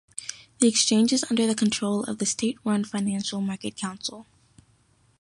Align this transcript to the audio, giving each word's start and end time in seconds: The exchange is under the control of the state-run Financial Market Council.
The 0.57 0.67
exchange 0.67 1.13
is 1.13 1.23
under 1.29 1.45
the 1.45 1.53
control 1.53 2.03
of 2.05 2.17
the 2.17 2.25
state-run 2.25 2.85
Financial 2.85 3.39
Market 3.39 3.75
Council. 3.75 4.25